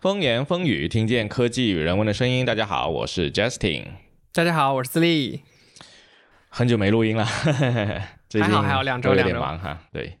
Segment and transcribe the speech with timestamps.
[0.00, 2.44] 风言风语，听见科技与人文的声音。
[2.44, 3.84] 大家好，我是 Justin。
[4.32, 5.42] 大家好，我是思利。
[6.50, 7.26] 很久没录音了，
[8.28, 9.78] 最近还好还好两周有两周点忙哈。
[9.92, 10.18] 对，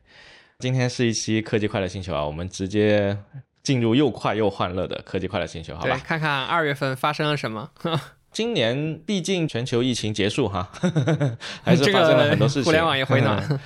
[0.58, 3.16] 今天是一期科技快乐星球啊，我们直接
[3.62, 6.00] 进入又快又欢乐的科技快乐星球，好，吧？
[6.02, 7.70] 看看二月份发生了什么。
[8.32, 10.70] 今年毕竟全球疫情结束哈，
[11.62, 13.60] 还是这发生了个很多事情，互联网也回暖。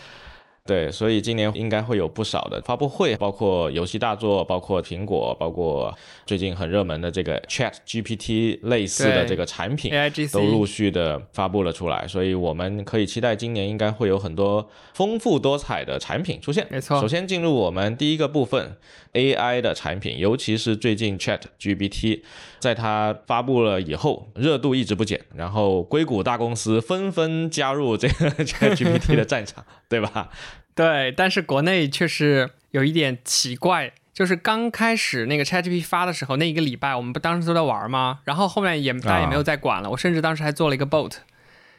[0.69, 5.97] 对，所以今年应该会有不少的发布会，包括游戏大作，包括苹果，包括
[6.27, 9.91] 最近很热门的这个 Chat GPT 类似的这个产品。
[10.31, 16.67] 都陆续的发布了出来，所以我们可以期待今年应该会有很多丰富多彩的产品出现。
[16.71, 18.77] 没错首先进入我们第一个部分
[19.15, 22.21] ，AI 的产品，尤其是最近 Chat GPT，
[22.59, 30.29] 在它发布了以后，热度一直不减，然后硅谷大公司纷纷加入这个 Chat GPT 的战场，对吧？
[30.79, 38.21] 对，但是国内确实有一点奇怪，就是刚开始那个 ChatGPT 发的时候，那一个礼拜我们不当时都在玩吗？
[38.23, 39.91] 然后后面也大家也没有再管了。
[39.91, 41.15] 我甚至当时还做了一个 bot，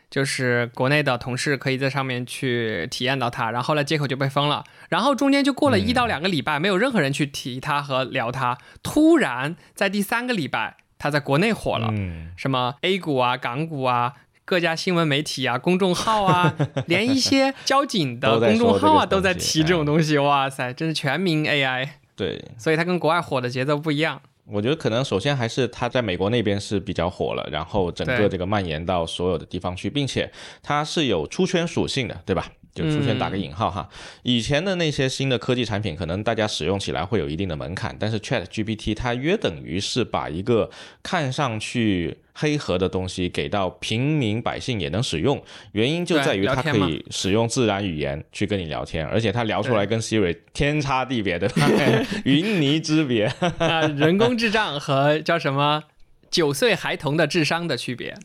[0.09, 11.87] 就是国内的同事可以在上面去体验到它，然后后来接口就被封了，然后中间就过了一到两个礼拜，没有任何人去提它和聊它，突然在第三个礼拜，它在国内火了。
[11.93, 14.15] 嗯，什么 A 股啊、港股啊、
[14.49, 16.51] 各家新闻媒体啊、公众号啊，
[16.87, 20.17] 连一些交警的公众号啊都在提这种东西。
[20.17, 24.19] 哇塞，真是全民 AI，对，所以它跟国外火的节奏不一样。
[24.47, 30.31] 我觉得可能首先还是它在美国那边是比较火了，然后整个这个蔓延到所有的地方去，并且
[30.63, 32.47] 它是有出圈属性的，对吧？
[32.73, 33.87] 就出现打个引号哈。
[34.23, 40.69] 以前的那些新的科技产品，可能大家使用起来会有一定的门槛，但是 Chat GPT 它约等于是把一个
[41.03, 51.67] 看上去黑盒的东西给到平民百姓也能使用，原因就在于它可以使用自然语言去跟你聊天，而且它聊出来跟 Siri 天差地别，对吧？
[52.23, 53.25] 云泥之别。
[53.59, 55.83] 啊，人工智障和叫什么
[56.29, 58.15] 九岁孩童的智商的区别。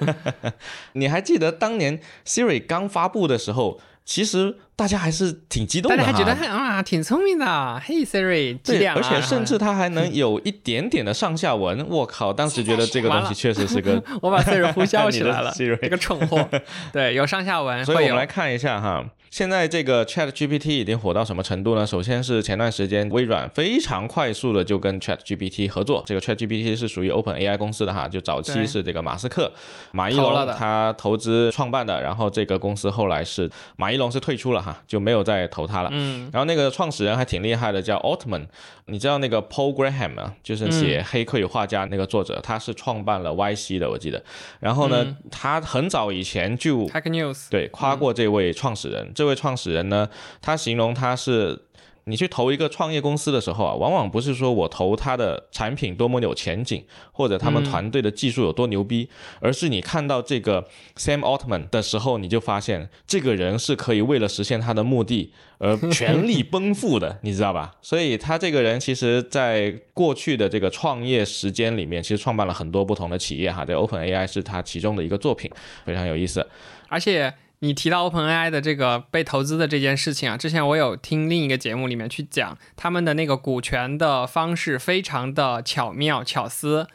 [0.94, 8.86] 你还记得当年 Siri 刚发布的时候，其实大家还是挺激动的哈，大家还觉得他啊挺聪明的，嘿 Siri 几对？
[8.86, 11.84] 而且甚至它还能有一点点的上下文。
[11.90, 16.48] 我靠，当时觉得这个东西确实是个， 我把 Siri 呼啸起来了，Siri 这个蠢货。
[16.92, 21.86] 对，有上下文，所以我们来看一下哈，现在这个 Chat GPT 已经火到什么程度呢？
[21.86, 29.52] 首先是前段时间微软非常快速的就跟 Chat GPT 合作，这个 Chat GPT 是属于 Open AI 公司的哈，就早期是这个马斯克、
[29.92, 35.90] 马一龙他投资创办的，然后这个公司后来是马一龙是退出了哈，就没有再投他了。
[35.92, 38.46] 嗯，然后那个创始人还挺厉害的，叫 Altman。
[38.88, 44.22] 你知道那个 Paul Graham 啊，就是写《黑客与画家》那个作者，他是创办了 YC 的，我记得。
[44.60, 49.12] 然后呢，他很早以前就 Hack News，对夸过这位创始人。
[49.16, 50.08] 这位创始人呢，
[50.40, 51.62] 他形容他是。
[52.08, 59.08] 你去投一个创业公司的时候啊，往往不是说我投他的产品多么有前景，或者他们团队的技术有多牛逼，
[59.40, 67.74] 而是你看到这个 Sam Altman 的时候，你就发现这个人是可以为了实现他的目的而 全力奔赴的，你知道吧？
[67.82, 73.64] 所以他这个人其实在过去的这个创业时间里面，其实创办了很多不同的企业哈。
[73.64, 75.50] 这 Open AI 是他其中的一个作品，
[75.84, 76.46] 非常有意思。
[76.88, 86.86] 而且你提到 OpenAI 的这个被投资的这件事情啊，之前我有听另一个节目里面去讲他们的那个股权的方式非常的巧妙巧思，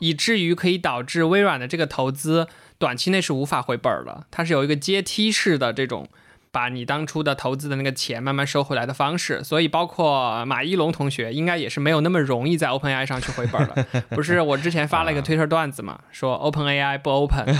[0.00, 6.08] 以至于可以导致微软的这个投资短期内是无法回本儿的，它是有一个阶梯式的这种。
[6.50, 14.02] 把你当初的投资的那个钱慢慢收回来的方式，所以包括马一龙同学应该也是没有那么容易在 OpenAI 上去回本儿的。
[14.16, 17.54] 不是我之前发了一个 Twitter 段子嘛，说 OpenAI 不 Open，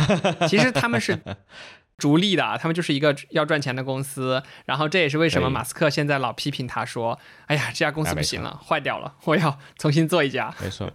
[0.49, 1.19] 其实他们是
[1.99, 4.43] 逐利的，他们就是一个要赚钱的公司。
[4.65, 10.55] 然后这也是为什么马斯克现在老批评他说：“哎呀，这家公司不行了，坏掉了，我要重新做一家。
[10.63, 10.91] 没错。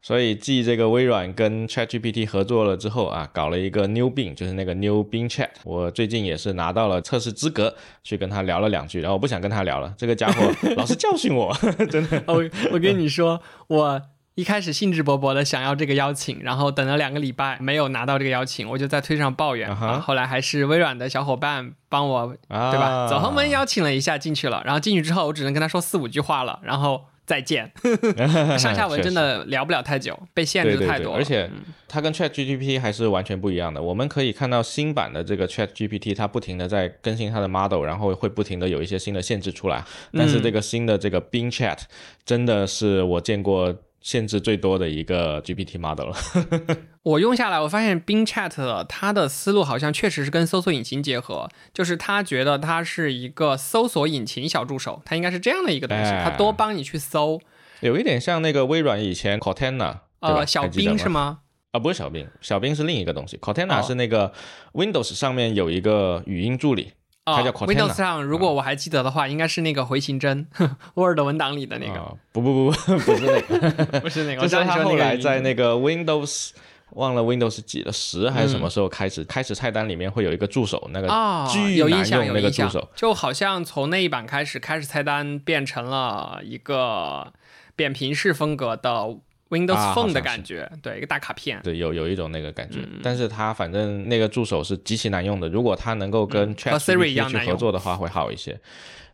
[0.00, 5.48] 所以，继这个微软跟 ChatGPT 合作了之后啊，搞了一个 New Bing，就是那个 New Bing Chat。
[5.64, 11.50] 我最近也是拿到了测试资格，去跟他聊了两句，然后我不想跟他聊了，这个家伙 老是教训我，
[11.90, 12.22] 真的。
[12.26, 14.02] 我，我跟你说，我
[14.34, 19.74] 一开始兴致勃勃的想要这个邀请，然后等了两个礼拜没有拿到这个邀请，我就在推特上抱怨。
[20.00, 23.06] 后来还是微软的小伙伴帮我，啊，对吧？
[23.08, 27.70] 走后门邀请了一下进去了，然后进去之后，我只能跟他说四五句话了，然后再见。
[28.58, 31.14] 上下文真的聊不了太久，被限制对对对，太多。
[31.14, 33.80] 而且嗯它跟 Chat GPT 还是完全不一样的。
[33.80, 39.84] 我们可以看到新版的这个 Chat GPT，它不停的在更新它的 model，然后会不停的有一些新的限制出来。
[40.12, 41.78] 但是这个新的这个 Bing Chat
[42.26, 43.72] 真的是我见过
[44.04, 46.16] 限制最多的一个 GPT model 了。
[47.02, 57.40] 我用下来，我发现 Bing Chat 它的思路好像确实是跟搜索引擎结合，就是他觉得它是一个搜索引擎小助手，它应该是这样的一个东西，哎它多帮你去搜。
[57.80, 61.40] 有一点像那个微软以前 Cortana，呃，小冰是吗？
[61.72, 63.38] 啊，不是小冰，小冰是另一个东西。
[63.38, 64.32] Cortana 是那个
[64.74, 66.92] Windows 上面有一个语音助理，
[67.24, 67.74] 它叫 Cortana。
[67.74, 70.46] Windows 上，如果我还记得的话，应该是那个回形针
[70.94, 72.16] ，Word 文档里的那个。
[72.32, 74.42] 不不不不，不是那个， 不是那个。
[74.48, 76.50] 就是他后来在那个 Windows，
[76.90, 81.08] 忘了 Windows 几了，十还是什么时候开始，开始菜单里面会有一个助手，那个
[81.50, 87.32] 巨难用那个助手，就好像从那一版开始，开始菜单变成了一个
[87.74, 89.16] 扁平式风格的。
[89.56, 95.48] Windows Phone 的感觉，对一个大卡片，对有有一种那个感觉，但是它反正那个助手是极其难用的。
[95.48, 98.58] 如果它能够跟 Chat GPT 去合作的话，会好一些。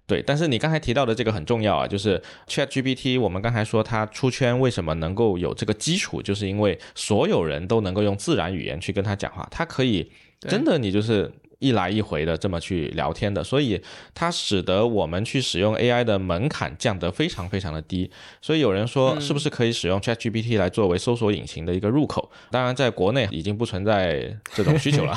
[0.07, 3.21] 对，但是你刚才提到的这个很重要啊，就是 Chat GPT。
[3.21, 10.11] 我们刚才说它出圈为什么能够有这个基础，就是因为所有人都能够用自然语言去跟它讲话，它可以
[10.41, 11.31] 真的你就是。
[11.61, 13.81] 一来一回的这么去聊天的，所以
[14.15, 18.11] 它使得我们去使用 AI 的门槛降得非常非常的低。
[18.41, 22.31] 所以有人说，是不是可以使用 ChatGPT 来作为搜索引擎的一个入口？
[22.51, 25.15] 当然，在国内已经不存在这种需求了。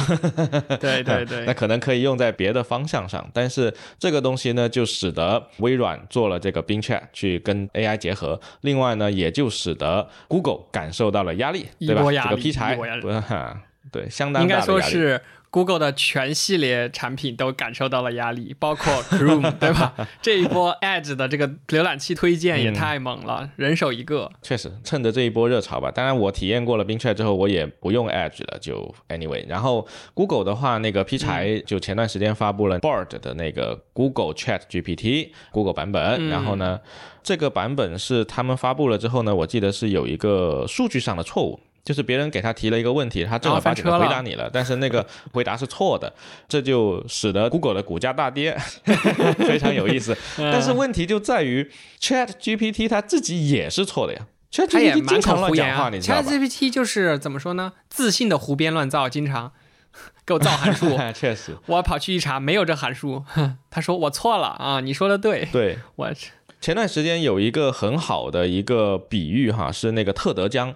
[0.82, 3.26] 对 对对， 那可能可以用在别的方向上。
[3.34, 8.38] 但是这个东西呢，就使得微软做了这个 Bing Chat 去跟 AI 结合。
[8.62, 12.04] 另外呢，也就使得 Google 感受到了压力，对吧？
[12.12, 12.78] 这个劈柴，
[13.92, 14.44] 对，相当。
[14.44, 15.22] 应该说是。
[15.54, 19.94] Google 的全系列产品都感受到了压力，包括 Chrome， 对吧？
[20.20, 24.32] 这一波 Edge 的这个浏览器推荐也太猛了，人手一个。
[24.42, 25.92] 确实，趁着这一波热潮吧。
[25.92, 29.46] 当然，我体验过了冰 Chat 之后，我也不用 Edge 了，就 Anyway。
[29.48, 36.30] 然后 Google 的话，那个劈柴就前段时间发布了 Bard 的那个 Google Chat GPT Google 版本。
[36.30, 36.80] 然后呢，
[37.22, 41.60] 这个版本是他们发布了之后呢，我记得是有一个数据上的错误。
[41.84, 46.14] 就是别人给他提了一个问题，他正儿八经的回答你了，但是那个 回答是错的，
[46.48, 48.58] 这就使得 Google 的股价大跌，
[49.40, 50.16] 非常有意思。
[50.38, 51.70] 但是问题就在于
[52.00, 57.74] Chat GPT 它自己也是错的呀，Chat GPT 经常乱讲话，你知道吧？Chat GPT 就是怎么说呢？
[57.90, 59.52] 自信的胡编乱造，经常
[60.26, 60.98] 给我造函数。
[61.14, 63.26] 确实，我跑去一查，没有这函数。
[63.70, 65.50] 他说我错了啊，你说的对。
[65.52, 66.10] 对，我
[66.62, 70.74] 前段时间有一个很好的一个比喻哈，是那个特德江。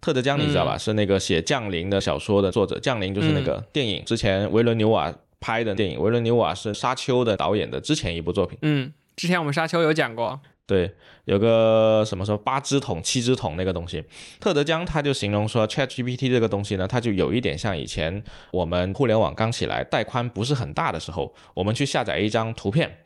[0.00, 0.78] 特德·江，你知道吧？
[0.78, 2.76] 是那个写《降临》的小说的作者。
[2.80, 6.00] 《降临》就是那个电影，之前维伦纽瓦拍的电影。
[6.00, 8.58] 维伦纽瓦是《沙丘》的导演的之前一部作品。
[8.62, 10.40] 嗯，之前我们《沙丘》有讲过。
[10.66, 10.94] 对，
[11.24, 14.04] 有个什么什么八只桶、七只桶那个东西。
[14.38, 22.98] 特德·江他就形容说，ChatGPT 这个东西呢，它就有一点像以前我们互联网刚起来、带宽不是很大的时候，我们去下载一张图片。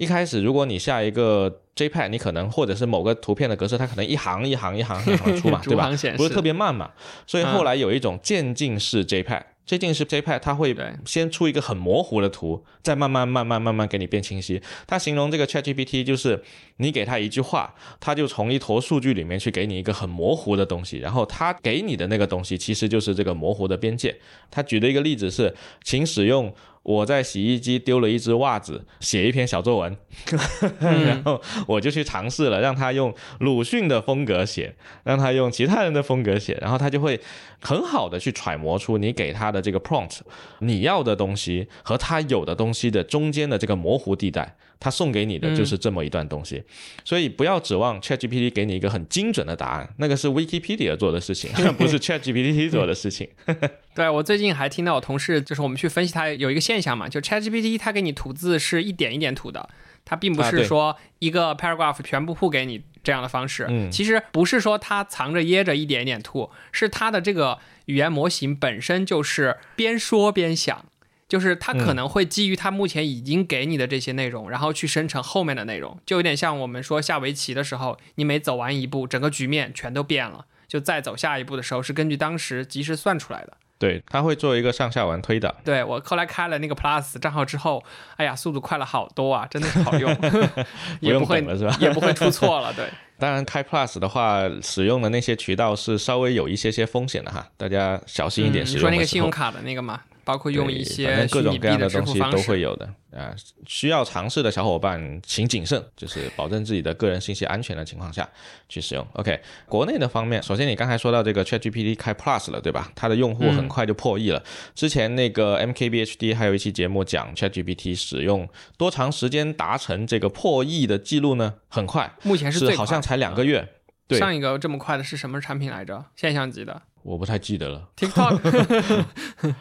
[0.00, 5.90] 一开始，如果你下一个 JPEG，你可能或者是某个图片的格式，它可能一行一行一行一行出嘛， 对吧？
[6.16, 6.90] 不是特别慢嘛。
[7.26, 9.42] 所以后来有一种渐进式 JPEG。
[9.66, 10.74] 最近是 JPEG，它会
[11.04, 14.60] 先出一个很模糊的图，再慢慢慢慢慢慢给你变清晰。
[14.86, 16.42] 它形容这个 ChatGPT 就是
[16.78, 24.16] 你给它一句话，它就从一坨数据里面去给你一个很模糊的东西，然后它给你的那个东西其实就是这个模糊的边界。
[24.50, 25.54] 他举的一个例子是，
[25.84, 29.96] 请使用我在洗衣机丢了一只袜子写一篇小作文，
[30.80, 34.74] 然后我就去尝试了，让他用鲁迅的风格写，
[35.04, 37.20] 让他用其他人的风格写，然后他就会。
[37.62, 40.20] 很好的去揣摩出你给他的这个 prompt，
[40.60, 46.64] 你要的东西和他有的东西的中间的这个模糊地带，他送给你的就是这么一段东西。
[47.04, 53.28] 所以不要指望 ChatGPT 给你一个很精准的答案，那个是 Wikipedia 做的事情， 不是 ChatGPT 做的事情。
[53.94, 59.68] 对我最近还听到我同事，就是我们去分析它有一个现象嘛，就 ChatGPT 它给你吐字是一点一点吐的，
[60.04, 62.82] 它并不是说一个 paragraph 全部吐给你。
[63.02, 70.84] 这样的方式，嗯，其实不是说它藏着掖着一点一点吐，是它的这个语言模型本身就是边说边想，
[71.30, 83.52] 就是它可能会基于它目前已经给你的这些内容，然后去生成后面的内容，就有点像我们说下围棋的时候，你每走完一步，整个局面全都变了，就再走下一步的时候是根据当时及时算出来的。
[83.78, 85.54] 对，它会做一个上下文推导。
[85.64, 87.82] 对我后来开了那个 Plus 账号之后，
[88.16, 90.14] 哎呀，速度快了好多啊，真的是好用，
[91.00, 91.74] 也不会是吧？
[91.80, 92.74] 也不会出错了。
[92.74, 98.80] 对， 当然开 Plus 的话，使用的那些渠道是稍微有一些些风险的哈，大家小心一点使用。
[98.80, 100.00] 你说那个信用卡的那个吗？
[100.24, 103.34] 包括用一些各种各样的东西都会有的啊，
[103.66, 108.28] 需要尝试的小伙伴请谨慎，就是保证自己的个人信息安全的情况下
[108.68, 109.06] 去使用。
[109.14, 112.92] OK，国内的方面，首先你刚才说到这个 ChatGPT 开 Plus 了，对吧？
[112.94, 114.42] 它的用户很快就破亿了。
[114.74, 121.54] 之前那个 MKBHD 还有一期节目讲 ChatGPT 使用多长时间达成这个破亿的记录呢？
[121.68, 123.68] 很快，目前是好像才两个月。
[124.06, 126.04] 对，上一个这么快的是什么产品来着？
[126.16, 127.88] 现象级的，我不太记得了。
[127.96, 129.04] TikTok。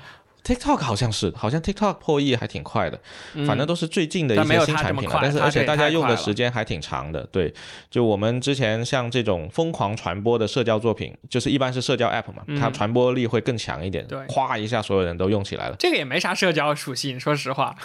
[0.43, 2.99] TikTok 好像是，好像 TikTok 破亿还挺快的，
[3.45, 5.19] 反正都是最近的一些新产品了。
[5.21, 7.23] 但是而且大家用的时间还挺长的。
[7.31, 7.53] 对，
[7.89, 14.05] 就我们之前像这种疯狂传播的社交作品，就是一般是社交 App 嘛，它传播力会更强一点。
[14.07, 15.75] 对，咵一下所有人都用起来了。
[15.77, 17.75] 这个也没啥社交属性，说实话。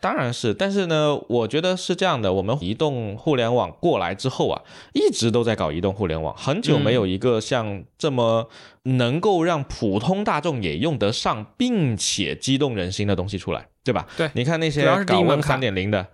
[0.00, 2.32] 当然是，但是呢，我觉得是这样的。
[2.32, 4.62] 我们移动互联网过来之后啊，
[4.92, 8.48] 一直都在搞移动互联网，很久没有一个像这么
[8.84, 14.06] 能够让普通大众也用得上，并且激动人心的东西出来，对吧？
[14.16, 16.06] 对，你看那些搞 Web 三点零的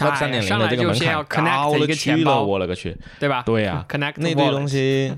[0.00, 3.42] ，Web 三点零的这个门槛高了去了，我了个去，对吧？
[3.44, 5.12] 对呀， Connect 那堆东西。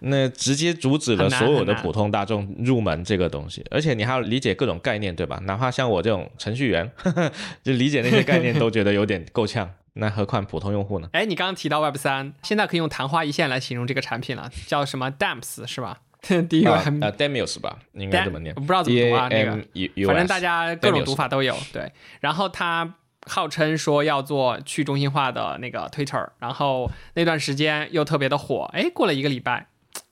[0.00, 5.38] 那直接阻止了所有的普通大众入门这个东西，而且你还要理解各种概念，对吧？
[5.44, 6.90] 哪怕像我这种程序员，
[7.62, 11.08] 就理解那些概念都觉得有点够呛，那何况普通用户呢？
[11.12, 16.00] 哎，你刚刚提到 Web 三，现在可以用昙花一现来形容这个产品了，叫什么 Damps 是吧
[16.48, 21.56] ？D U M 啊 Damius 吧，应该怎么念，我不知道怎么读啊那个，反正大家各种读法都有。
[21.72, 22.94] 对，然后它
[23.26, 29.66] 号称说要做去中心化的那个 Twitter，然后那段时间又特别的火，哎，过了一个礼拜。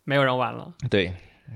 [0.07, 0.73] 没有人玩了。
[0.89, 1.09] 对，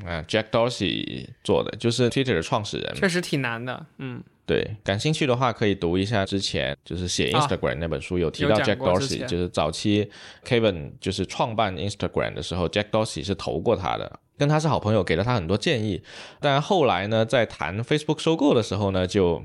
[0.04, 3.86] 啊，Jack Dorsey 做的，就是 Twitter 的创始人，确实挺难的。
[3.96, 10.10] 嗯，对，感兴趣的话可以读一下之前就是写 Instagram 那本书，有提到 Jack Dorsey，就是早期
[10.44, 16.02] Kevin 就是创办 Instagram 的时候，Jack Dorsey 是投过他的，跟他是好朋友，给了他很多建议。
[16.40, 19.42] 但后来呢，在谈 Facebook 收购的时候呢，就。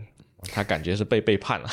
[0.51, 1.69] 他感觉是被背叛了，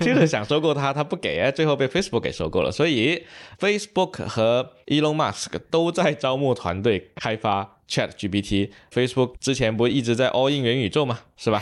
[0.00, 2.70] 就是想收购他，他不给，最后被 Facebook 给收购了。
[2.70, 3.24] 所以
[3.58, 8.70] Facebook 和 Elon Musk 都在招募团队开发 Chat GPT。
[8.92, 11.20] Facebook 之前不一直在 all in 元宇宙吗？
[11.36, 11.60] 是吧？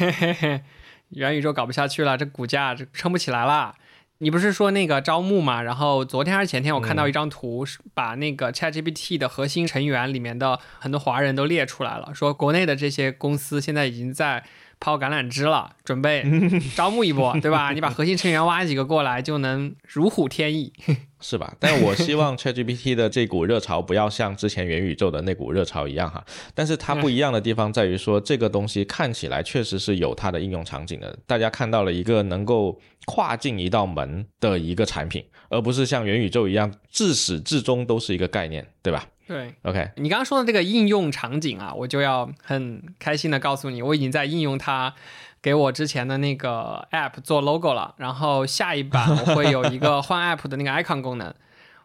[1.11, 3.75] 元宇宙搞不下去了，这股价这撑不起来了。
[4.19, 5.63] 你不是说那个招募嘛？
[5.63, 14.45] 然后昨天还是前天，我看到一张图，把那个 Chat GPT 的核心成员里面的很多华人都列出来了，说国内的这些公司现在已经在。
[14.83, 16.27] 抛橄榄枝了，准备
[16.75, 17.71] 招募一波，对吧？
[17.71, 20.73] 你把核心成员挖几个过来，就能如虎添翼，
[21.23, 21.55] 是吧？
[21.61, 26.25] 但我希望 ChatGPT 的这股热潮不要像之前元宇宙的那股热潮一样哈。
[26.53, 31.17] 但是它不一样的地方在于说，这个东西看起来确实是有它的应用场景的。
[31.29, 39.07] 大家看到了一个能够跨进一道门的一个产品，而不是像元宇宙一样自始至终都是一个概念，对吧？
[39.33, 44.93] 对，OK，你刚刚说的这个应用场景啊，我就要很开心的告诉你，我已经在应用它
[45.41, 47.95] 给我之前的那个 App 做 logo 了。
[47.97, 51.33] 然后下一版我会有一个换 App 的那个 icon 功能，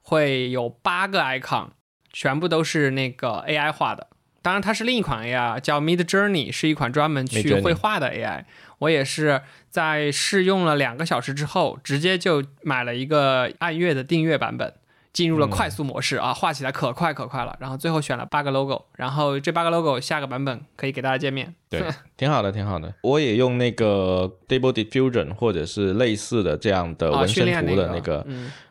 [0.02, 1.70] 会有八个 icon，
[2.12, 4.08] 全部都是那个 AI 画的。
[4.42, 8.44] 当然，它是另一款 AI，叫 Mid Journey，是一款专门去绘画的 AI。
[8.80, 14.74] 我也是在试用了两个小时之后，直接就买了一个按月的订阅版本。
[15.18, 17.58] 进入了快速模式啊，画起来可快可快了。
[17.60, 21.56] 然后最后选了八个 logo，然后这八个 logo 下个版本可以给大家见面。
[21.72, 21.82] 对，
[22.16, 22.94] 挺好的，挺好的。
[23.02, 28.24] 我也用那个 Stable Diffusion 或者是类似的这样的纹身图的那个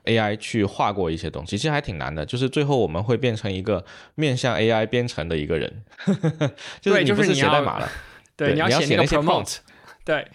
[0.05, 2.25] AI 去画过一些东西，其实还挺难的。
[2.25, 3.85] 就是最后我们会变成一个
[4.15, 5.83] 面向 AI 编程的一个人，
[6.81, 7.91] 就是你不是写代码了，
[8.37, 9.57] 对，你要写那些 prompt，
[10.05, 10.29] 对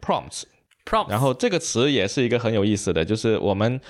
[0.00, 1.10] ，prompts，prompt。
[1.10, 3.80] 然后这个词也是一个很有意思的，就是我们。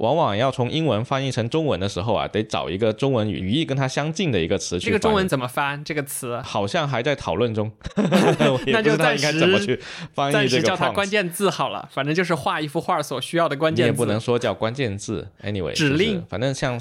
[0.00, 4.86] 往往要从英文翻译成中文的时候啊，得找一个中文语义跟它相近的一个词去。
[4.86, 5.84] 这个中文怎么翻？
[5.84, 7.70] 这个词好像还在讨论中。
[8.66, 9.78] 那就暂时怎么去
[10.14, 10.48] 翻译这个。
[10.48, 13.90] 暂时叫它关键字好了，反正就是画一幅画所需要的关键字。
[13.90, 16.80] 你也不能说叫关键字，anyway，指令，反正像。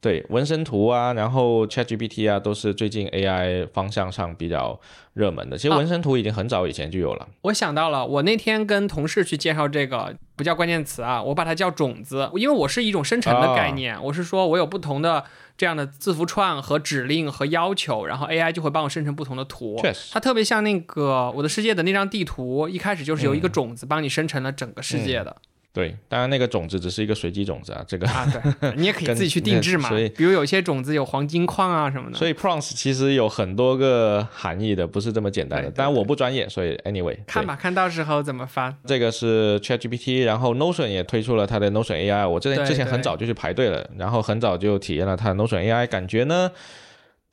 [0.00, 4.78] 对纹身图啊，然后 ChatGPT 啊，都是最近 AI 方向上比较
[5.14, 5.56] 热门的。
[5.56, 7.26] 其实纹身图已经很早以前就有了。
[7.42, 14.00] 我想到了，我那天跟同事去介绍这个，不叫关键词啊，我把它叫种子，因为我是一种生成的概念。
[14.04, 15.24] 我是说我有不同的
[15.56, 19.76] 这样的字符串和指令和要求，然后 AI 就会帮我生成不同的图。
[19.80, 25.34] 确实，它特别像那个我的世界的那张地图，一开始就是由一个种子帮你生成了整个世界的。
[25.76, 29.90] 对，当然那个种子只是一个随机种子啊，这个啊，对你也可以 自己去定制嘛。
[29.90, 32.16] 所以，比如有些种子有黄金矿啊什么的。
[32.16, 35.70] 所以，prompts 其实有很多个含义的，不是这么简单的。
[35.70, 38.74] 当然我不专业，所以 anyway，看吧，看到时候怎么发。
[38.86, 46.50] 这个是 ChatGPT，然后 Notion 也推出了它的 Notion AI，我之前之前很早就去排队了，然后很早就体验了它的 Notion AI，感觉呢。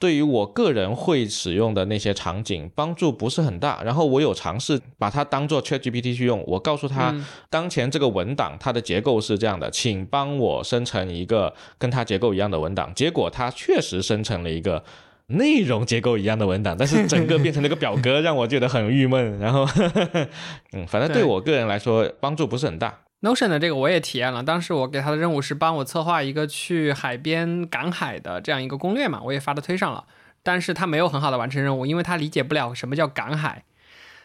[0.04, 3.82] 对于我个人会使用的那些场景，帮助不是很大。
[3.86, 7.16] 然后我有尝试把它当做 ChatGPT 去用，我告诉他，
[7.50, 12.92] 当前这个文档它的结构是这样的，请帮我生成一个跟它结构一样的文档。
[12.94, 14.84] 结果它确实生成了一个
[15.28, 19.40] 内容结构一样的文档，但是整个变成了一个表格， 让我觉得很郁闷。
[19.40, 19.66] 然后，
[20.76, 22.94] 嗯，反正对我个人来说帮助不是很大。
[23.24, 30.04] Notion 的这个我也体验了，当时我给他的任务是帮我策划一个去海边赶海的这样一个攻略嘛，我也发到推上了。
[30.44, 33.64] 但是他没有很好的完成任务，因为他理解不了什么叫赶海。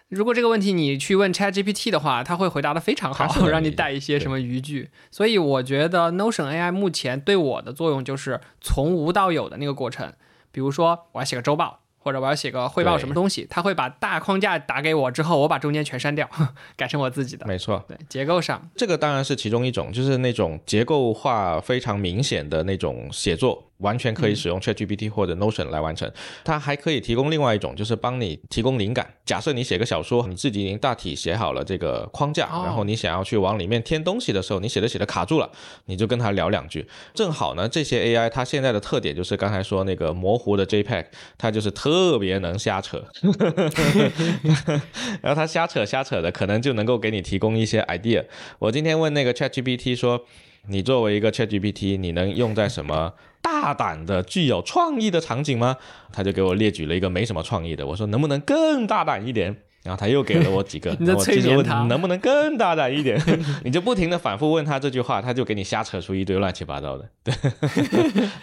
[0.09, 4.91] 如果这个问题你去问 ChatGPT 的话，他会回答的非常好，让你带一些什么语句。
[5.13, 10.13] 所以我觉得 Notion AI 目前对我的作用就是从无到有的那个过程。
[10.51, 11.83] 比如说我要写个周报。
[11.99, 16.29] 或者我要写个汇报什么东西，他会把大框架打给我之后，我把中间全删掉，
[16.77, 17.47] 改成我自己的。
[17.47, 23.68] 没错，对结构上，这个当然是其中一种，就是那种结构化非常明显的那种写作。
[23.79, 26.11] 完全可以使用 ChatGPT 或者 Notion 来完成，
[26.45, 29.15] 它还可以提供另外一种，就是帮你提供灵感。
[29.25, 35.51] 假设你写个小说，你自己已经大体写好了这个框架，然后你想要去往里面添东西的时候，你写着写着卡住了，
[35.87, 36.87] 你就跟他聊两句。
[37.15, 41.07] 正好呢，这些 AI 它现在的特点就是刚才说那个模糊的 JPEG，
[41.37, 43.05] 它就是特别能瞎扯，
[45.23, 48.25] 然后它瞎扯瞎扯的，可能就能够给你提供一些 idea。
[48.59, 50.25] 我今天问那个 ChatGPT 说，
[50.69, 53.15] 你作为一个 ChatGPT，你能用在什么？
[53.41, 55.77] 大胆的、具有创意的场景吗？
[56.13, 57.87] 他就给我列举了一个没什么创意的。
[57.87, 59.57] 我说能不能更大胆一点？
[59.85, 60.95] 然后他又给了我几个。
[61.01, 61.83] 你在催眠他？
[61.85, 63.19] 能不能更大胆一点？
[63.65, 67.09] 你就不停的反复问他这句话，他就给你瞎扯出一堆乱七八糟的。
[67.25, 67.33] 对，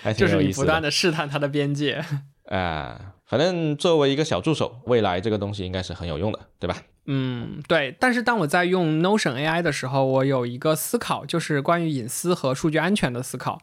[0.01, 0.61] 还挺有意思。
[0.61, 2.03] 不断的试探他的边界。
[2.47, 6.77] 啊，反正作为一个小助手，未来这个东西应该是很有用的，对吧？
[7.05, 7.95] 嗯，对。
[7.99, 13.61] 但是当我在用 Notion AI 的时候，我有一个思考，就是关于隐私和数据安全的思考。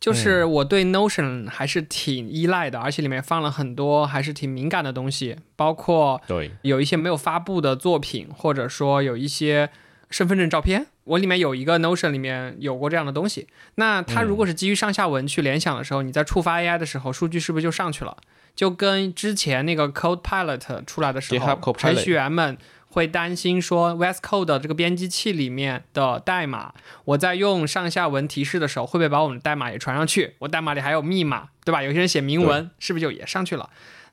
[0.00, 9.70] 就是我对 Notion 还是挺依赖的，而且里面放了很多还是挺敏感的东西，包括对有一些没有发布的作品，或者说有一些
[10.10, 10.86] 身份证照片。
[11.04, 13.46] 我里面有一个 Notion 里面有过这样的东西。
[13.76, 18.16] 那它如果是基于上下文去联想的时候，你在触发 AI 的时候，数据是不是就上去了？
[18.54, 22.56] 就跟之前那个 Codepilot 出来的时候，程序员们。
[22.86, 26.72] 会担心说，VS Code 这个编辑器里面的代码，
[27.06, 30.36] 我在用上下文提示的时候，会不会把我们的代码也传上去？
[30.38, 31.82] 我代码里还有密码，对吧？
[31.82, 33.68] 有些人写明文，是不是就也上去了？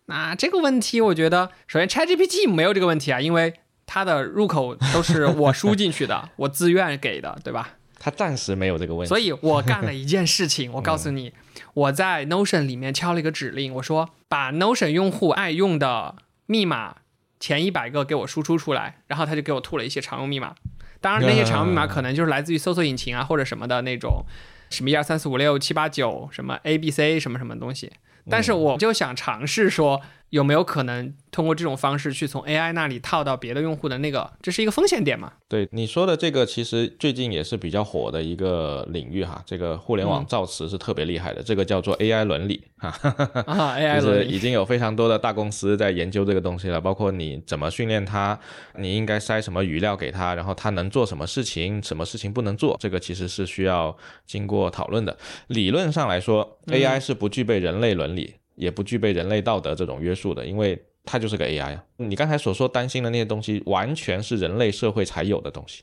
[0.07, 3.53] 那这个问题，我觉得首先 ChatGPT 没有这个问题啊，因为
[3.85, 7.75] 它的入口都是我输进去的， 我自愿给的，对吧？
[8.03, 9.07] 它暂时没有这个问题。
[9.07, 11.31] 所以我干了一件事情，我告诉你，
[11.75, 16.15] 我在 Notion 里面敲了一个指令，我说把 Notion 用户爱用的
[16.47, 16.95] 密码。
[17.39, 20.53] 前一百个给我输出出来，然后他就给我吐了一些常用密码。
[20.99, 24.23] 当然，那些常用密码可能就是来自于搜索引擎啊或者什么的那种，
[24.69, 27.91] 什么一二三四五六七八九，什么 A B C 什么什么东西。
[28.29, 30.01] 但是我就想尝试说。
[30.31, 34.31] 有没有可能通过这种方式去从 AI 那里套到别的用户的那个？
[34.41, 35.33] 这是一个风险点嘛？
[35.49, 39.43] 对你说的这个，其实最近也是比较火的一个领域哈。
[39.45, 42.87] 这个互联网造词是特别厉害的，这个叫做 AI 伦理哈。
[43.45, 48.39] 啊，AI 伦理已经有非常多的大公司在研究这个东西了，包括你怎么训练它，
[48.77, 55.17] 你应该塞什么语料给它，然后它能做什么事情，什么事情不能做，这个其实是需要经过讨论的。
[55.47, 58.35] 理论上来说，AI 是不具备人类伦理。
[58.61, 61.83] 也不具备人类道德这种约束的，因为它就是个 AI 啊。
[61.97, 65.81] 你刚才所说担心的那些东西，完全是人类社会才有的东西，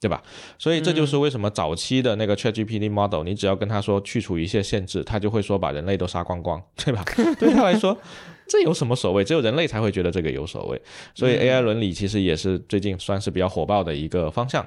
[0.00, 0.22] 对吧？
[0.58, 7.04] 所以这就是为什么早期的那个 ChatGPT model，你只要跟他说去除一些限制，他就会说把人类都杀光光，对吧？
[7.38, 7.94] 对他来说。
[8.46, 9.24] 这有什么所谓？
[9.24, 10.80] 只有人类才会觉得这个有所谓，
[11.14, 14.64] 所以 AI 伦理其实也是最近算是比较火爆的一个方向。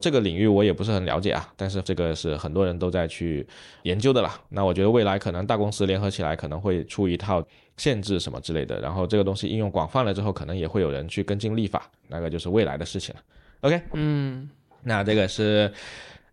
[0.00, 3.46] 这个领域我也不是很了解啊，但是这个是很多人都在去
[3.84, 4.40] 研究的啦。
[4.48, 7.40] 那我觉得未来可能大公司联合起来可能会出一套
[7.76, 13.20] 限制什么之类的，然后这个东西应用广泛了之后，可能也会有人去跟进立法，那个就是未来的事情了。
[13.60, 14.50] OK，嗯，
[14.82, 15.72] 那这个是。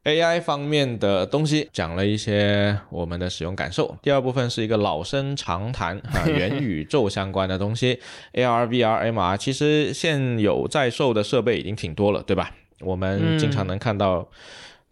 [0.09, 3.95] AI 方面的东西讲了一些我们的使用感受。
[4.01, 7.99] 第二部分是一个老生常谈啊，元宇宙相关的东西
[8.33, 9.37] ，AR、 VR、MR。
[9.37, 12.51] 其实现有在售的设备已经挺多了，对吧？
[12.79, 14.27] 我们经常能看到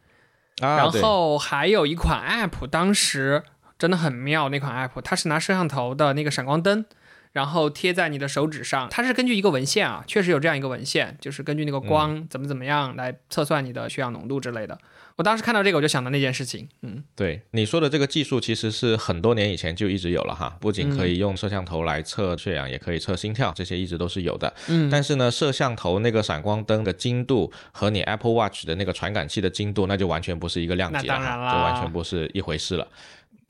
[0.62, 3.42] 啊，然后还有一款 App，当时。
[3.84, 6.86] 真的很妙，那款 app 它是拿摄像头的那个闪光灯，
[7.32, 8.88] 然后贴在你的手指上。
[8.90, 14.78] 它是根据一个文献啊，确实有这样一个文献，就是根据那个光怎么怎么样来测算你的血氧浓度之类的。
[15.16, 16.66] 我当时看到这个，我就想到那件事情。
[16.80, 20.56] 嗯，对你说的这个技术，其实是很多年以前就一直有了哈。
[20.60, 24.52] 不仅可以用摄像头来测血氧，也可以测心跳，这些一直都是有的。
[24.68, 32.88] 嗯，但是呢，摄像头那个闪光灯的精度和你 Apple Watch 的那个传感器的精度，那就完全不是一个量级了，就完全不是一回事了。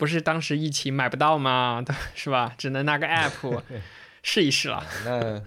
[0.05, 1.83] 不是当时疫情买不到吗？
[2.15, 2.53] 是吧？
[2.59, 3.63] 只能拿个 app
[4.23, 4.85] 试一试了。
[5.07, 5.41] 那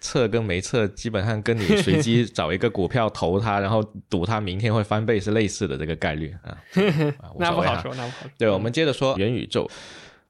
[0.00, 6.56] 测跟没测，基本上跟你随机找一个股票投它，然后赌它明天会翻倍是类似的这个概率 啊。
[7.38, 8.30] 那不好说，那不好说。
[8.38, 9.70] 对，我们接着说元宇宙。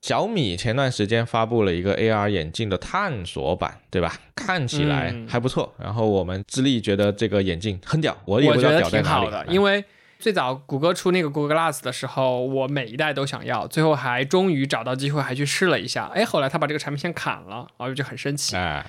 [0.00, 4.12] 小米前段时间发布了一个 AR 眼镜的探索版，对吧？
[4.34, 5.72] 看起来还不错。
[5.78, 9.84] 然后我们智利觉得这个眼镜很屌，我也不知道屌在哪里，因为。
[10.20, 16.10] 最早谷歌出那个 Google Glass 的时候，我每一代都想要，最后还终于找到机会，还去试了一下。
[16.14, 18.54] 哎，后来他把这个产品线砍了，我就很生气。
[18.54, 18.84] 哎，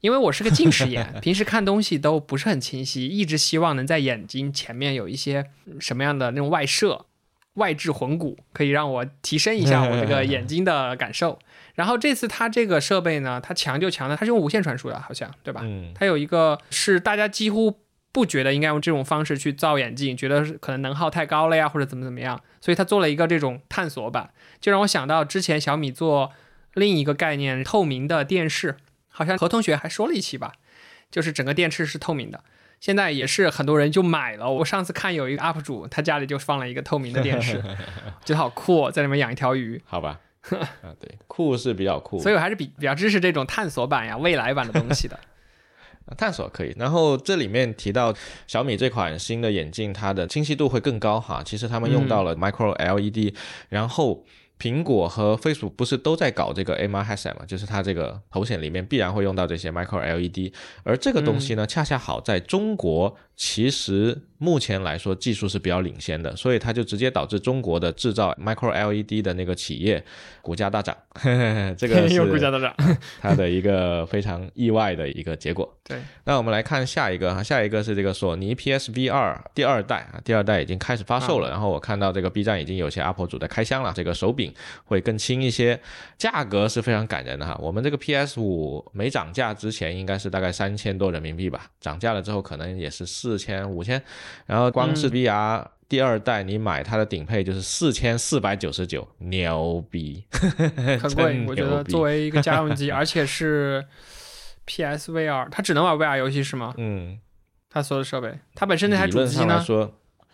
[0.00, 5.46] 因为我是个近视眼， 平时看东西都不是很清晰，一直希望能在眼睛前面有一些
[5.80, 7.06] 什么样的那种外设、
[7.54, 11.38] 外置魂骨，可以让我提升一下我这个眼睛的感受。
[11.74, 15.60] 然后这次它这个设备呢，它强就强在它是用无线传输的，好像对吧？
[15.64, 17.80] 嗯，它有一个是大家几乎。
[18.16, 26.32] 不觉得应该用这种方式去造眼镜，觉得可能能耗太高了呀，或者怎么怎么样，所以他做了一个这种探索版，就让我想到之前小米做
[26.72, 28.78] 另一个概念透明的电视，
[29.10, 30.54] 好像何同学还说了一期吧，
[31.10, 32.42] 就是整个电视是透明的，
[32.80, 34.50] 现在也是很多人就买了。
[34.50, 37.62] 我上次看有一个 UP 主，他家里就放了一个透明的电视，
[38.24, 39.78] 觉得好酷，在里面养一条鱼。
[39.84, 40.18] 好吧，
[40.80, 45.20] 啊对，酷是比较酷，所以我还是比比较支持这种探索版呀、未来版的东西的。
[46.16, 48.14] 探索可以，然后这里面提到
[48.46, 51.42] 小米这款新的眼镜，它的清晰度会更高哈。
[51.44, 53.34] 其实他们用到了 Micro LED，
[53.68, 54.24] 然后。
[54.58, 57.44] 苹果和 Facebook 不是都在搞这个 MR headset 吗？
[57.46, 60.50] 就是它这个头显里面必然会用到这些 Micro LED，
[60.82, 70.02] 而这个东西呢，恰恰好在中国，其实目前来说技术是比较领先的，所以它就直接导致中国的制造 Micro LED 的那个企业
[70.40, 70.96] 股价大涨。
[71.76, 72.74] 这个是 股价大涨，
[73.20, 75.75] 它的一个非常意外的一个结果。
[75.88, 84.52] 对，那我们来看下一个哈，下一个是这个索尼 PSVR 第二代啊，第二代已经开始发售了，然后我看到这个 B 站已经有些 UP 主在开箱了，这个手柄。
[84.84, 85.80] 会更轻一些，
[86.18, 87.56] 价格是非常感人的哈。
[87.60, 94.02] 我们这个 PS 五没涨价之前应该是大概三千多人民币吧，涨价了之后可能也是四千五千。
[94.46, 100.24] 然后光是 VR 第二代，你买它的顶配就是四千四百九十九，牛逼，
[101.00, 101.44] 很贵。
[101.46, 103.84] 我觉得作为一个家用机， 而且是
[104.66, 106.74] PSVR，它只能玩 VR 游戏是吗？
[106.76, 107.18] 嗯，
[107.70, 109.64] 它所有的设备，它本身那台主机呢，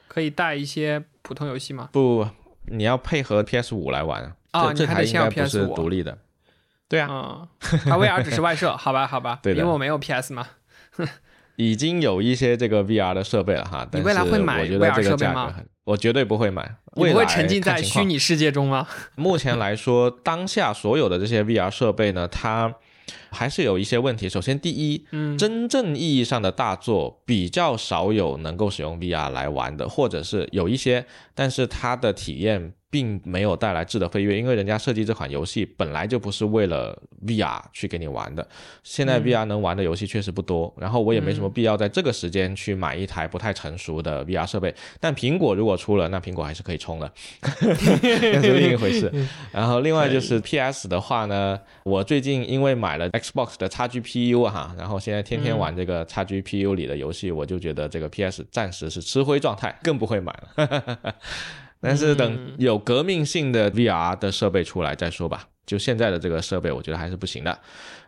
[0.08, 1.88] 可以带一些普通游戏吗？
[1.92, 2.26] 不。
[2.66, 4.72] 你要配合 PS 五来玩啊？
[4.72, 6.16] 这台应该不是独立的。
[6.88, 9.40] 对啊，它 VR 只是外设， 好吧，好吧。
[9.42, 10.46] 对因为我没有 PS 嘛。
[11.56, 13.86] 已经有一些这个 VR 的设备了哈。
[13.92, 15.52] 你未来会买 VR 设备吗？
[15.82, 16.76] 我绝对不会买。
[16.94, 18.86] 你不会沉浸在虚拟世界中吗？
[19.16, 22.72] 目前来说，当下所有的这些 VR 设备呢，它。
[23.30, 24.28] 还是有一些问题。
[24.28, 36.94] 首先，第一，嗯，真正意义上的大作比较少有能够使用 VR 来玩的，或者是有一些，但是它的体验并没有带来质的飞跃，因为人家设计这款游戏本来就不是为了
[37.26, 38.46] VR 去给你玩的。
[38.82, 44.74] 现在 VR 能玩的游戏确实不多，然后我也没什么必要在这个时间去买一台不太成熟的 VR 设备。
[45.00, 49.10] 但苹果如果出了，那苹果还是可以充的， 那是另一回事。
[49.50, 61.14] 然后另外就是 PS 的话呢，我最近因为买了 Xbox 的 XGPU 哈，然后现在天天玩这个 XGPU 里的游戏，我就觉得这个 PS 暂时是吃灰状态，更不会买了。
[61.82, 65.48] 但是等有革命性的 VR 的设备出来再说吧。
[65.66, 67.58] 就现在的这个设备，我觉得还是不行的。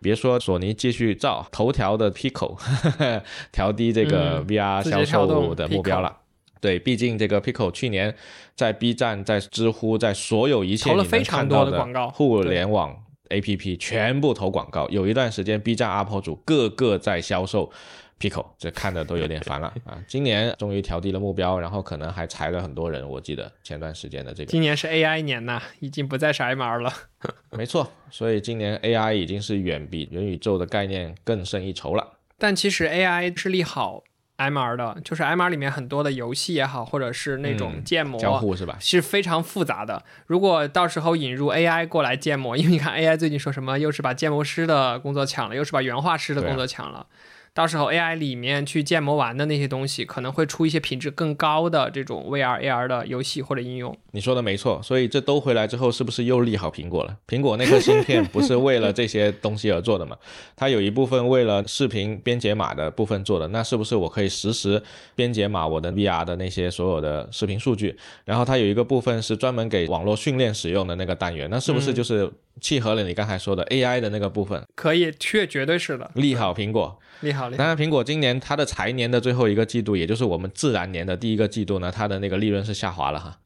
[0.01, 2.59] 别说索尼继续造，头条的 Pico
[3.53, 6.17] 调低这个 VR 销售的目标了。
[6.61, 8.15] 对，毕竟这个 Pico 去年
[8.55, 14.89] 在 B 站、在知乎、在所有一切你能看到的广告互联网 APP 全部投广告。
[14.89, 17.71] 有一段时间，B 站 UP 主个个在销售。
[18.19, 19.99] Pico，这看的都有点烦了 啊！
[20.07, 23.07] 今年终于调低了目标，然后可能还裁了很多人。
[23.09, 26.93] 我记得前段时间的这个，今年是 AI 年呐，已经不再是 MR 了。
[27.51, 32.19] 没错，所以今年 AI 已经是远比元宇宙的概念更胜一筹了。
[32.39, 34.03] 但其实 AI 是利好
[34.39, 38.77] MR 的，就是 MR 里面很多的游戏也好，或者是那种建模交互是吧？
[38.81, 40.03] 是非常复杂的。
[40.27, 47.07] 如果到时候引入 AI 过来建模，因为你看 AI 最近说什么，又是把建模师的工作抢了，又是把原画师的工作抢了。
[47.55, 53.97] 到时候 AI 里面去建模完的那些东西，可能会出一些品质更高的这种 VR、AR 的游戏或者应用。
[54.11, 57.17] 你说的没错，所以这都回来之后，是不是又利好苹果了？
[57.29, 60.17] 苹果那颗芯片不是为了这些东西而做的吗？
[60.57, 64.83] 它有一部分为了视频编解码的部分做的，那是不是我可以实时
[65.15, 67.97] 编解码我的 VR 的那些所有的视频数据？
[68.25, 72.29] 然后它有一个部分是专门给网络训练使用的那个单元，那是不是就是
[72.61, 74.61] 契合了你刚才说的 AI 的那个部分？
[74.75, 76.99] 可以，确绝对是的，利好苹果。
[77.21, 83.39] 利好，当然，苹果今年它的财年的最后一个季度，也就是我们自然年的第一个季度呢，它的那个利润是下滑了哈。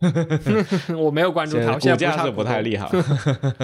[0.98, 2.90] 我没有关注它， 股价是不太利好。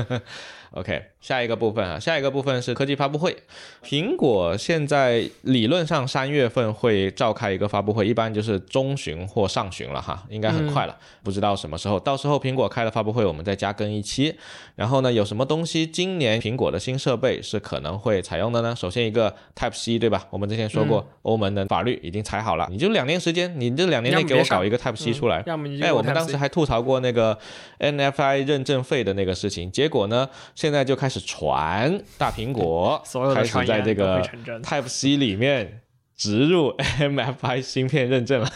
[0.73, 3.35] OK，下一个部分啊，下一个部分是科技发布会。
[3.83, 11.99] 苹果现在理论上三月份会召开一个发布会，一般就是中旬或上旬了哈，应该很快了，不知道什么时候。
[11.99, 14.35] 到时候苹果开了发布会，我们再加更一期。
[14.75, 18.77] 然后呢，有什么东西今年苹果的新设备是可能会采用的呢？
[18.77, 20.27] 首先一个 Type C，对吧？
[20.29, 25.43] 我们之前说过，欧盟的法律已经裁好了，你就两年时间，你这两年内给我搞一个 Type C 出来。
[25.81, 27.39] 哎，我们当时还吐槽过那个
[27.79, 30.29] NFI 认证费的那个事情，结果呢？
[30.55, 33.03] 现在就开始传大苹果
[33.35, 34.23] 开始在这个
[34.63, 35.81] Type C 里面
[36.17, 38.49] 植入 MFI 芯片认证了。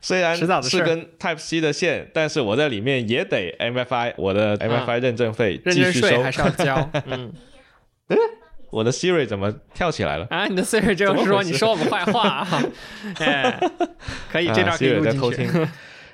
[0.00, 6.90] 虽然是跟 Type C 的线，但是我在里面也得 MFI，我的 MFI 认证费继续收还是要交。
[7.06, 7.32] 嗯，
[8.70, 10.26] 我的 Siri 怎么跳起来了？
[10.28, 12.62] 啊，你的 Siri 就是说你说我们坏话啊？
[13.20, 13.60] 哎，
[14.30, 15.68] 可以，这段可以录进去。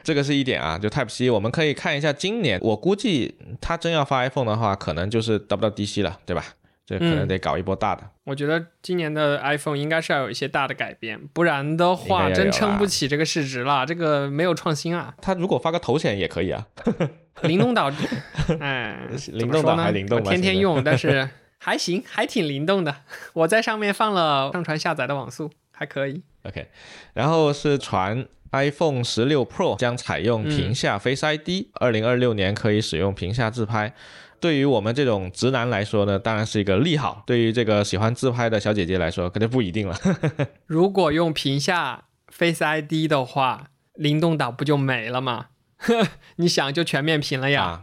[0.09, 6.42] 这个是一点啊，就 Type C，我们可以看一下今年，我估计他真要发 iPhone 的话，可能就是 WWDC 了，对吧？
[6.87, 8.03] 这可能得搞一波大的。
[8.25, 13.85] 我觉得今年的 iPhone 应该是要有一些大的改变，不然的话真撑不起这个市值了。
[13.85, 15.14] 这个没有创新啊。
[15.21, 16.66] 他如果发个头显也可以啊。
[17.44, 17.92] 灵动岛，
[18.59, 21.29] 哎，灵动岛还灵动天天用，但是
[21.61, 22.97] 还行，还挺灵动的。
[23.35, 26.23] 我在上面放了上传下载的网速，还可以。
[26.44, 26.66] OK，
[27.12, 28.27] 然后是传。
[28.52, 33.94] iPhone 十六 Pro 将采用屏下 Face ID，二零二六年可以使用屏下自拍。
[34.40, 39.98] 对于我们这种直男来说呢，当然是一个利好；对于这个喜欢自拍的小姐姐来说，可就不一定了。
[40.66, 45.46] 如果用屏下 Face ID 的话，灵动岛不就没了吗？
[46.37, 47.82] 你想，就全面屏了呀。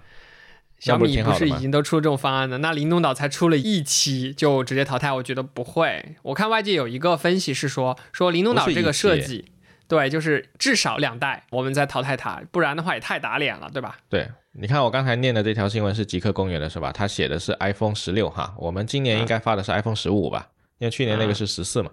[0.80, 2.60] 小米不是已经都出这种方案了？
[2.60, 6.15] 那灵动岛才出了一期就直接淘汰，我觉得不会。
[6.23, 9.45] 我看外界有一个分析是说，说灵动岛这个设计。
[9.88, 13.98] 对，就是至少两代，我们再淘汰它，不然的话也太打脸了，对吧？
[14.10, 16.91] 对，你看我刚才念的这条新闻是极客公园的是吧？
[16.91, 20.48] 他写的是 iPhone 十六哈，我们今年应该发的是 iPhone 十五吧？
[20.80, 21.91] 因为去年那个是十四嘛，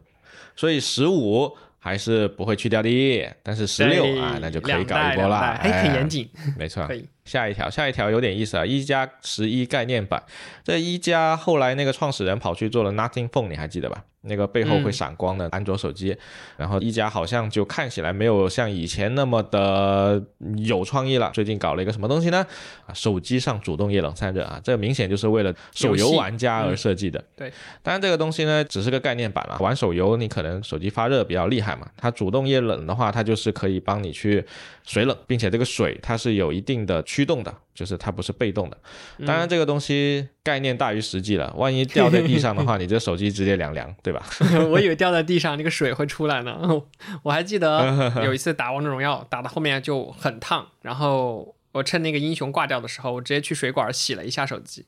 [0.56, 7.08] 所以十五还是不会去掉的，但是十六啊，那就可以搞一波了，哎，很严谨，没错， 可以。
[7.24, 8.66] 下一条，下一条有点意思啊！
[8.66, 10.22] 一加十一概念版，
[10.64, 14.04] 这一加后来那个创始人跑去做了 Nothing Phone，你还记得吧？
[14.24, 16.16] 那个背后会闪光的安卓手机，
[16.56, 20.22] 然后一加好像就看起来没有像以前那么的
[20.58, 21.32] 有创意了。
[21.34, 22.46] 最近搞了一个什么东西呢？
[22.86, 27.22] 啊，手机上主动液冷散热啊，这明显就是为了手游玩家而设计的。
[27.34, 29.58] 对，当然这个东西呢只是个概念版了。
[29.58, 34.44] 玩手游你可能手机发热比较厉害嘛，它主动液冷的话，它就是可以帮你去
[34.84, 37.02] 水冷，并且这个水它是有一定的。
[37.12, 38.78] 驱动的，就是它不是被动的。
[39.26, 44.24] 当然，这个东西概念大于实际了，万一掉在地上的话， 你这手机直接凉凉，对吧？
[44.72, 46.58] 我以为掉在地上那个水会出来呢。
[47.22, 54.86] 我还记得有一次打王者荣耀，打到后面就很烫，然后我趁那个英雄挂掉的时候，我直接去水管洗了一下手机，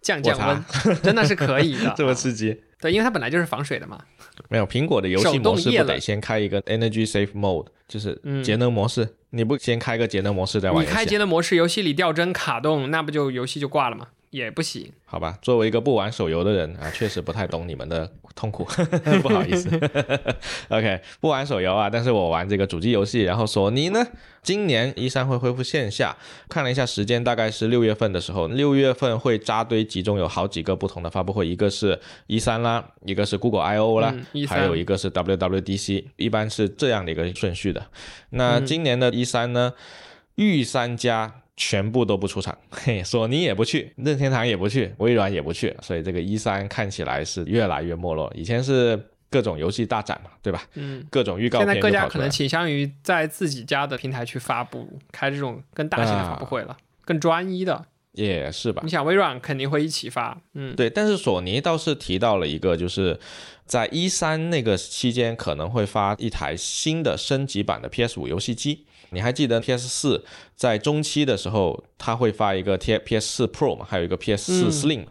[0.00, 1.92] 降降温，真的是可以的。
[1.96, 2.62] 这么刺激？
[2.80, 4.00] 对，因为它本来就是防水的嘛。
[4.48, 9.16] 没有苹果的游戏模式不得先开一个 Energy Safe Mode，就是节能模式。
[9.30, 10.84] 你不先开个节能模式再玩？
[10.84, 14.08] 你开节能模式，游戏里掉帧卡动，那不就游戏就挂了吗？
[14.30, 15.38] 也不行，好吧。
[15.40, 18.64] 作为一个不玩手游的人啊，确实不太懂你们的痛苦，
[19.22, 19.68] 不好意思。
[20.68, 23.22] OK，不玩手游啊，但是我玩这个主机游戏。
[23.22, 24.06] 然后索尼呢，
[24.42, 26.16] 今年一三会恢复线下，
[26.48, 34.14] 看了一下时间，大概是六月份的时候，六月份会扎堆集中有好几个不同的发布会，一个是一三啦，一个是 Google I O 啦，
[34.46, 37.86] 还有一个是 WWDC，一般是这样的一个顺序的。
[38.30, 39.72] 那今年的一三呢，
[40.34, 41.40] 御三家。
[41.58, 48.32] 全部都不出场， 嘿，索尼也不去，任天堂也不去，微软也不去，所以这个一三看起来是越来越没落。
[48.34, 50.62] 以前是各种游戏大展嘛，对吧？
[50.74, 51.66] 嗯，各种预告片。
[51.66, 57.84] 现在各家可能倾向于在自己家的平台去发布，开这种更大型的发布会了，更专一的。
[58.12, 58.82] 也是吧？
[58.84, 60.90] 你想微软肯定会一起发，嗯，对。
[60.90, 63.18] 但是索尼倒是提到了一个，就是
[63.64, 68.86] 在一三那个期间可能会发一台新的升级版的 PS 五游戏机。
[69.10, 73.86] 你还记得 PS 四在中期的时候，它会发一个 T PS 四 Pro 嘛？
[73.88, 75.06] 还有一个 PS 四 Slim，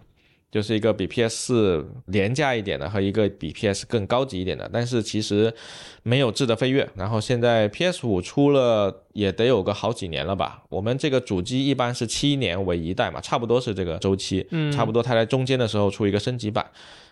[0.58, 4.68] 就是一个比 PS 四廉价一点的和一个比 PS 更高级一点的。
[4.74, 5.54] 但是其实
[6.02, 6.90] 没有质的飞跃。
[6.96, 10.64] 然后现在 PS 五出了也得有个好几年了吧？
[10.70, 14.48] 我们这个主机一般是七年为一代嘛，差不多是这个周期。
[14.50, 16.66] 嗯，差不多它在中间的时候出一个升级版。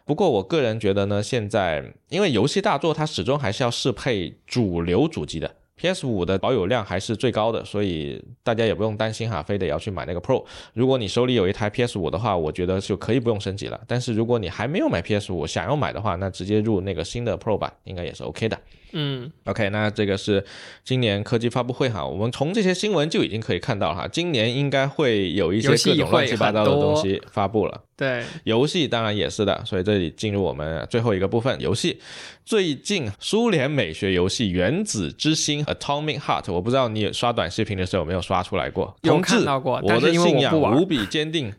[0.05, 5.53] 不过我个人觉得呢，现在因为游戏大作它始终还是要适配主流主机的。
[5.77, 10.43] PS 五的保有量还是最高的，所以大家也不用担心哈，非得要去买那个 Pro。
[10.73, 13.79] 如果你手里有一台 PS 五的话，我觉得就可以不用升级了。
[13.87, 18.57] 但是如果你还没有买 PS 五，想要买的话，那直接入那个新的 Pro 版应该也是 OK 的。
[18.97, 20.45] 嗯，OK，那这个是
[20.85, 27.81] 今年科技发布会哈，我们从这些新闻就已经可以看到哈，今年应该会有一些各种乱七八糟的东西发布了。
[27.97, 31.99] 对，游戏当然也是的，所以这里进入我们最后一个部分，游戏。
[32.43, 38.95] 最近苏联美学游戏《原子之心》（Atomic Heart），我不知道你刷短视频的时候有没有刷出来过？
[39.03, 41.53] 有看到过，我的信仰无比坚定。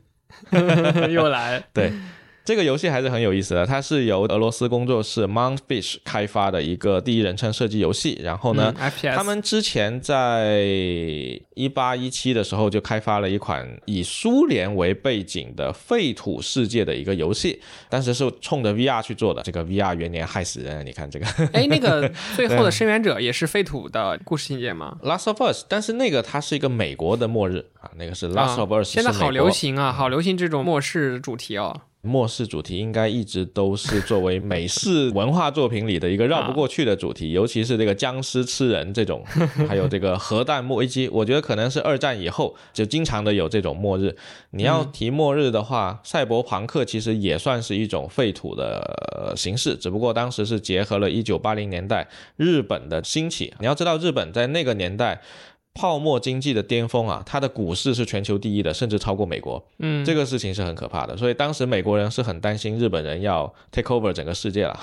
[1.11, 1.91] 又来，对。
[2.47, 8.21] 这个游戏还是很有意思的，它是由俄罗斯工作室 Mountfish 开发的一个第一人称射击游戏。
[8.23, 8.73] 然后呢，
[9.17, 10.63] 他们之前在
[11.55, 19.43] 一八一七的时候就开发了一款以苏联为背景的废土世界的一个游戏，当时是冲着 VR 去做的。
[19.43, 21.27] 这个 VR 元年害死人，你看这个。
[21.53, 28.89] 哎，那个 最后的生源者也是废土的故事情节吗？Last of Us，但是那个它是一个美国的末日啊，那个是 Last of Us。
[28.89, 31.81] 现在好流行啊，好流行这种末世主题哦。
[32.07, 39.23] 末世主题应该一直都是作为美式文化作品里的一个绕不过去的主题，尤其是这个僵尸吃人这种，
[39.69, 44.17] 还有这个核弹末危机，我觉得可能是二战以后就经常的有这种末日。
[44.53, 53.53] 你要提末日的话，赛博朋克其实也算是一种废土的形式，只不过当时是结合了1980年代日本的兴起。
[53.59, 55.21] 你要知道，日本在那个年代。
[55.77, 59.63] 泡沫经济的巅峰啊，它的股市是全球第一的，甚至超过美国。
[59.79, 64.81] 嗯，这个事情是很可怕的，所以当时美国人是很担心日本人要 take over 整个世界了。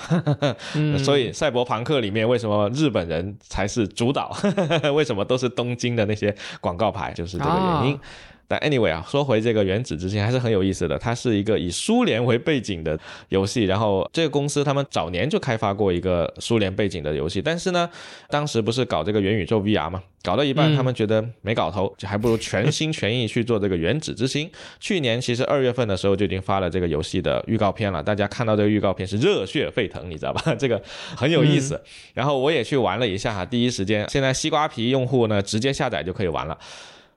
[1.04, 4.34] 所以赛博朋克里面为什么日本人才是主导？
[4.94, 7.12] 为什么都是东京的那些广告牌？
[7.12, 8.00] 就是这个原因。
[8.46, 10.98] 但 anyway 啊，说回这个原子之心还是很有意思的。
[10.98, 17.88] 它是一个以苏联为背景的游戏，然后这个公司他们早年就开发过一个苏联背景的游戏，但是呢，
[18.28, 24.50] 当时不是搞这个元宇宙 VR 嘛，搞到一半他们觉得没搞头，就还不如全心全意去做这个原子之心。
[24.78, 30.42] 去年其实二月份的时候就已经发了这个游戏的预告片了，大家看到这个预告片是热血沸腾，你知道吧？
[30.58, 30.80] 这个
[31.16, 31.80] 很有意思。
[32.12, 36.58] 然后我也去玩了一下哈，第一时间现在西瓜皮用户呢直接下载就可以玩了。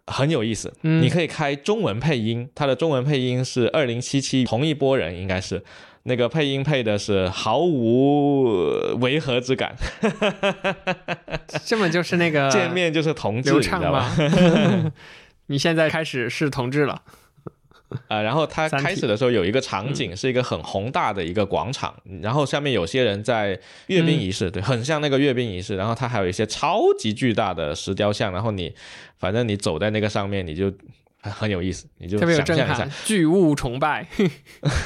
[0.08, 5.64] 很有意思，你可以开中文配音，它的中文配音是二零七七同一波人，应该是。
[6.04, 8.56] 那个配音配的是毫无
[9.02, 9.76] 违和之感，
[11.66, 14.16] 这么就是那个 见面就是同志，你知道吧？
[15.48, 17.02] 你现在开始是同志了。
[18.10, 25.78] 呃，然后它开始的时候有一个场景，是一个很宏大的一个广场，然后下面有些人在阅兵仪式，对，很像那个阅兵仪式。
[25.78, 28.74] 然后它还有一些超级巨大的石雕像，然后你
[29.18, 30.72] 反正你走在那个上面，你就
[31.22, 34.08] 很有意思，你就想象一下巨物崇拜。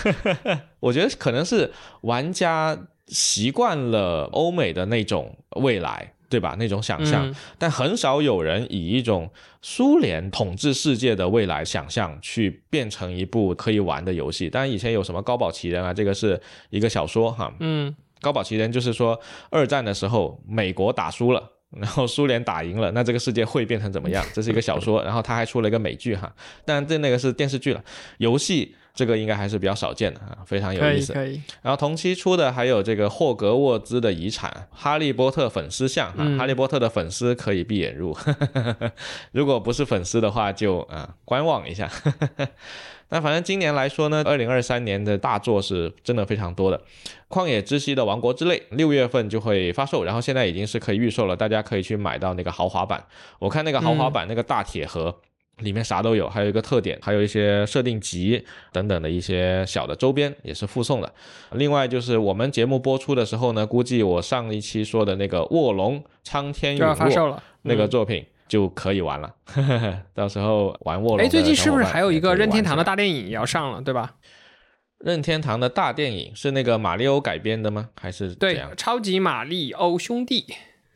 [0.79, 6.13] 我觉得可能是玩家习惯了欧美的那种未来。
[6.31, 6.55] 对吧？
[6.57, 9.29] 那种想象，但很少有人以一种
[9.61, 14.49] 苏联统治世界的未来想象去变成一部可以玩的游戏。
[14.49, 17.53] 当然，以前有什么高保奇人啊，这个是一个小说哈。
[17.59, 19.19] 嗯，高保奇人就是说
[19.49, 21.51] 二战的时候美国打输了。
[21.71, 24.21] 然后苏联打赢了，那这个世界会变成怎么样？
[24.33, 26.29] 这是一个小说，然后他还出了一个美剧哈，
[26.65, 27.81] 但这那个是电视剧了。
[28.17, 31.13] 游戏这个应该还是比较少见的啊，非常有意思。
[31.13, 31.41] 可以可以。
[31.61, 38.15] 然后同期出的还有这个霍格沃兹的遗产、哈利波特粉丝像哈，哈利波特的粉丝可以闭眼入，
[39.31, 41.89] 如果不是粉丝的话就啊观望一下。
[43.13, 46.77] 那反正今年来说呢，二零二三年的大作是真的非常多的，
[47.27, 53.05] 《旷野之息》的《王国之泪》六月份就会发售，然后现在已经是可以预售了，大家可以去买到那个豪华版。
[53.37, 55.13] 我看那个豪华版那个大铁盒
[55.59, 61.13] 里面啥都有，还有一个特点，还有一些设定集等等的一些小的周边也是附送的。
[61.51, 66.95] 另外就是我们节目播出的时候呢，估计我上一期说的那个《卧龙苍天陨落》
[67.63, 68.25] 那个作品。
[68.47, 69.33] 就可以玩了，
[70.13, 71.25] 到时候玩卧龙。
[71.25, 74.15] 哎，最近是不是还有一个任天堂的大电影也要上了，对吧？
[74.97, 77.91] 任天堂的大电影是那个马里欧改编的吗？
[78.01, 80.45] 还是对超级马里欧兄弟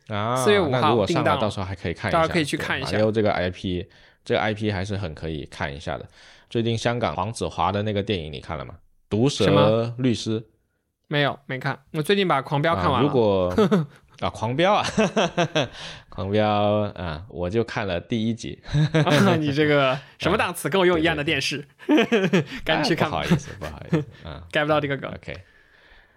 [0.08, 0.36] 啊？
[0.36, 2.92] 四月五号定档，到时候还可以看一下，大家可以去看一下。
[2.92, 3.86] 马里欧这个 IP，
[4.26, 6.06] 这个 IP 还是很可以看一下的。
[6.50, 8.74] 最近香港黄子华的那个电影你看了吗？
[9.08, 10.44] 毒蛇律师
[11.06, 11.78] 没有，没看。
[11.92, 13.06] 我最近把狂飙看完了。
[13.06, 13.54] 如果
[14.18, 14.84] 啊，狂飙啊，
[16.08, 16.48] 狂飙
[16.94, 17.24] 啊！
[17.28, 18.60] 我就看了第一集。
[19.38, 20.68] 你这个什么档次？
[20.68, 21.64] 跟我用一样的电视，
[22.64, 23.08] 赶紧去看。
[23.08, 25.08] 不好意思，不好意思，嗯，get 不到这个梗。
[25.12, 25.38] OK，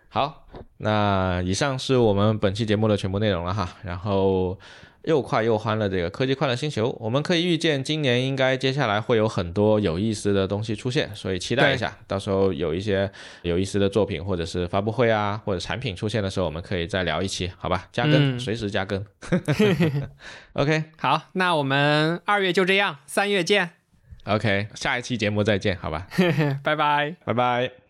[0.07, 0.47] 好，
[0.78, 4.57] 那以上是我们本期节目的全部内容了哈，然后。
[5.10, 17.88] 又快又欢乐，这个科技快乐星球，我们可以预见今年应该接下来会有很多有意思的东西出现，所以期待一下，到时候有一些有意思的作品或者是发布会啊，或者产品出现的时候，我们可以再聊一期，好吧？
[17.91, 19.03] 加更，随时加更。
[20.53, 23.72] OK，好，那我们二月就这样，三月见。
[24.26, 26.05] OK，下一期节目再见，好吧？
[26.64, 27.72] 拜拜，拜拜。